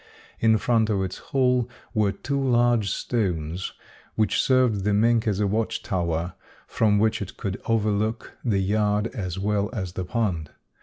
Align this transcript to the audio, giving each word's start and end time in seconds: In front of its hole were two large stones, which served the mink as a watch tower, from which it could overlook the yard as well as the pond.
In 0.39 0.57
front 0.57 0.89
of 0.89 1.03
its 1.03 1.19
hole 1.29 1.69
were 1.93 2.11
two 2.11 2.43
large 2.43 2.89
stones, 2.89 3.71
which 4.15 4.41
served 4.41 4.83
the 4.83 4.95
mink 4.95 5.27
as 5.27 5.39
a 5.39 5.45
watch 5.45 5.83
tower, 5.83 6.33
from 6.65 6.97
which 6.97 7.21
it 7.21 7.37
could 7.37 7.61
overlook 7.67 8.35
the 8.43 8.63
yard 8.63 9.09
as 9.13 9.37
well 9.37 9.69
as 9.73 9.93
the 9.93 10.03
pond. 10.03 10.49